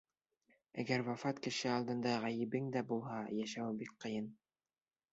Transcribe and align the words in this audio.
Әгәр 0.83 1.03
вафат 1.09 1.43
кеше 1.49 1.69
алдында 1.75 2.15
ғәйебең 2.25 2.75
дә 2.79 2.85
булһа, 2.95 3.23
йәшәүе 3.39 3.81
бик 3.85 3.97
ҡыйын. 4.05 4.37